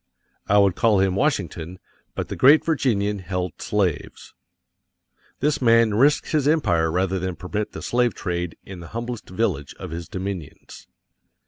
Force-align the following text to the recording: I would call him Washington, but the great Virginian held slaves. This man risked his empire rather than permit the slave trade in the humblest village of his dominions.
I 0.47 0.57
would 0.57 0.75
call 0.75 0.99
him 0.99 1.13
Washington, 1.15 1.77
but 2.15 2.27
the 2.27 2.35
great 2.35 2.65
Virginian 2.65 3.19
held 3.19 3.61
slaves. 3.61 4.33
This 5.41 5.61
man 5.61 5.93
risked 5.93 6.31
his 6.31 6.47
empire 6.47 6.91
rather 6.91 7.19
than 7.19 7.35
permit 7.35 7.73
the 7.73 7.83
slave 7.83 8.15
trade 8.15 8.57
in 8.63 8.79
the 8.79 8.87
humblest 8.97 9.29
village 9.29 9.75
of 9.75 9.91
his 9.91 10.09
dominions. 10.09 10.87